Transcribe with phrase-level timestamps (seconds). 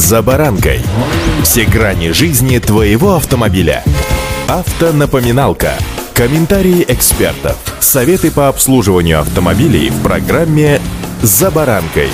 [0.00, 0.80] «За баранкой».
[1.42, 3.84] Все грани жизни твоего автомобиля.
[4.48, 5.74] Автонапоминалка.
[6.14, 7.58] Комментарии экспертов.
[7.80, 10.80] Советы по обслуживанию автомобилей в программе
[11.20, 12.08] «За баранкой».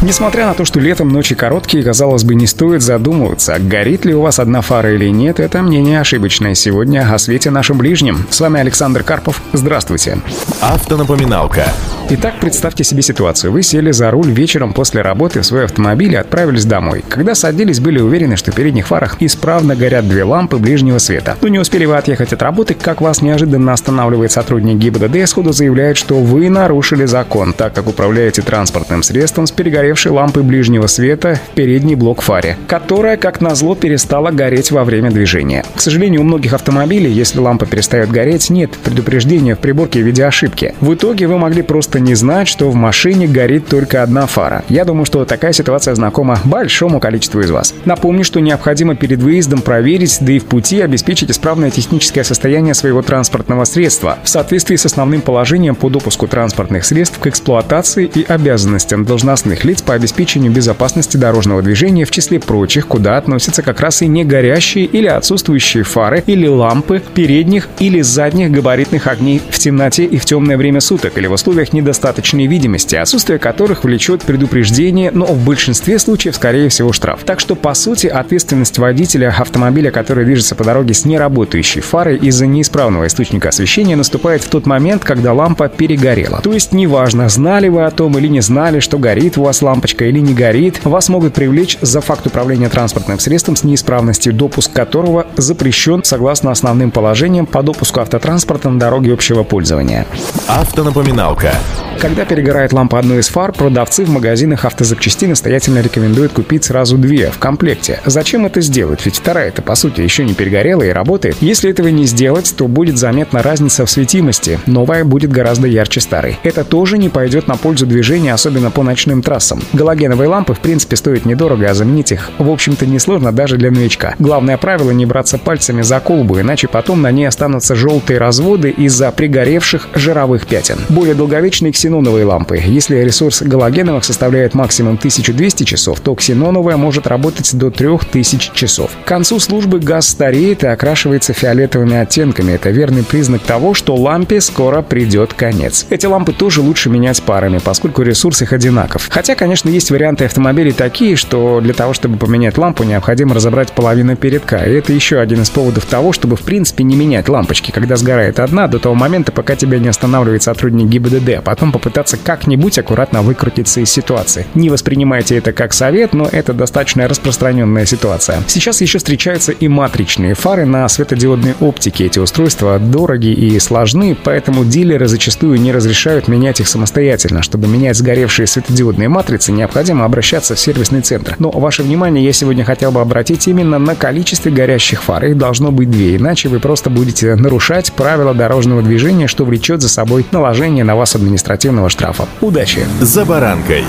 [0.00, 4.22] Несмотря на то, что летом ночи короткие, казалось бы, не стоит задумываться, горит ли у
[4.22, 6.54] вас одна фара или нет, это мнение ошибочное.
[6.54, 8.26] Сегодня о свете нашим ближним.
[8.30, 9.42] С вами Александр Карпов.
[9.52, 10.18] Здравствуйте.
[10.62, 11.66] Автонапоминалка.
[12.10, 13.50] Итак, представьте себе ситуацию.
[13.50, 17.02] Вы сели за руль вечером после работы в свой автомобиль и отправились домой.
[17.08, 21.38] Когда садились, были уверены, что в передних фарах исправно горят две лампы ближнего света.
[21.40, 25.52] Но не успели вы отъехать от работы, как вас неожиданно останавливает сотрудник ГИБДД и сходу
[25.52, 31.40] заявляет, что вы нарушили закон, так как управляете транспортным средством с перегоревшей лампой ближнего света
[31.52, 35.64] в передний блок фаре, которая, как назло, перестала гореть во время движения.
[35.74, 40.22] К сожалению, у многих автомобилей, если лампа перестает гореть, нет предупреждения в приборке в виде
[40.22, 40.74] ошибки.
[40.82, 44.64] В итоге вы могли просто просто не знать, что в машине горит только одна фара.
[44.68, 47.72] Я думаю, что такая ситуация знакома большому количеству из вас.
[47.84, 53.00] Напомню, что необходимо перед выездом проверить, да и в пути обеспечить исправное техническое состояние своего
[53.02, 59.04] транспортного средства в соответствии с основным положением по допуску транспортных средств к эксплуатации и обязанностям
[59.04, 64.08] должностных лиц по обеспечению безопасности дорожного движения, в числе прочих, куда относятся как раз и
[64.08, 70.16] не горящие или отсутствующие фары или лампы передних или задних габаритных огней в темноте и
[70.16, 75.26] в темное время суток или в условиях не недостаточной видимости, отсутствие которых влечет предупреждение, но
[75.26, 77.20] в большинстве случаев, скорее всего, штраф.
[77.24, 82.46] Так что, по сути, ответственность водителя автомобиля, который движется по дороге с неработающей фарой из-за
[82.46, 86.40] неисправного источника освещения, наступает в тот момент, когда лампа перегорела.
[86.40, 90.06] То есть, неважно, знали вы о том или не знали, что горит у вас лампочка
[90.06, 95.26] или не горит, вас могут привлечь за факт управления транспортным средством с неисправностью, допуск которого
[95.36, 100.06] запрещен согласно основным положениям по допуску автотранспорта на дороге общего пользования.
[100.48, 101.52] Автонапоминалка.
[102.00, 107.30] Когда перегорает лампа одной из фар, продавцы в магазинах автозапчастей настоятельно рекомендуют купить сразу две
[107.30, 108.00] в комплекте.
[108.04, 109.04] Зачем это сделать?
[109.04, 111.36] Ведь вторая-то, по сути, еще не перегорела и работает.
[111.40, 114.58] Если этого не сделать, то будет заметна разница в светимости.
[114.66, 116.38] Новая будет гораздо ярче старой.
[116.42, 119.62] Это тоже не пойдет на пользу движения, особенно по ночным трассам.
[119.72, 124.14] Галогеновые лампы, в принципе, стоят недорого, а заменить их, в общем-то, несложно даже для новичка.
[124.18, 129.10] Главное правило не браться пальцами за колбу, иначе потом на ней останутся желтые разводы из-за
[129.10, 130.78] пригоревших жировых пятен.
[130.88, 132.56] Более долговечные ксеноновые лампы.
[132.64, 138.90] Если ресурс галогеновых составляет максимум 1200 часов, то ксеноновая может работать до 3000 часов.
[139.04, 142.52] К концу службы газ стареет и окрашивается фиолетовыми оттенками.
[142.52, 145.84] Это верный признак того, что лампе скоро придет конец.
[145.90, 149.08] Эти лампы тоже лучше менять парами, поскольку ресурс их одинаков.
[149.10, 154.16] Хотя, конечно, есть варианты автомобилей такие, что для того, чтобы поменять лампу, необходимо разобрать половину
[154.16, 154.64] передка.
[154.64, 158.40] И это еще один из поводов того, чтобы в принципе не менять лампочки, когда сгорает
[158.40, 163.80] одна, до того момента, пока тебя не останавливает сотрудник ГИБДД потом попытаться как-нибудь аккуратно выкрутиться
[163.80, 164.46] из ситуации.
[164.54, 168.44] Не воспринимайте это как совет, но это достаточно распространенная ситуация.
[168.46, 172.06] Сейчас еще встречаются и матричные фары на светодиодной оптике.
[172.06, 177.42] Эти устройства дороги и сложны, поэтому дилеры зачастую не разрешают менять их самостоятельно.
[177.42, 181.34] Чтобы менять сгоревшие светодиодные матрицы, необходимо обращаться в сервисный центр.
[181.40, 185.24] Но ваше внимание я сегодня хотел бы обратить именно на количестве горящих фар.
[185.24, 189.88] Их должно быть две, иначе вы просто будете нарушать правила дорожного движения, что влечет за
[189.88, 192.26] собой наложение на вас административного административного штрафа.
[192.40, 192.86] Удачи!
[193.00, 193.84] За баранкой.